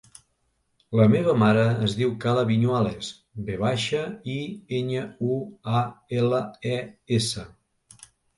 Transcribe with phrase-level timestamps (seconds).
[0.99, 3.09] La meva mare es diu Kala Viñuales:
[3.51, 4.01] ve baixa,
[4.37, 4.39] i,
[4.79, 5.39] enya, u,
[5.83, 5.85] a,
[6.23, 6.41] ela,
[6.73, 6.83] e,
[7.21, 7.47] essa.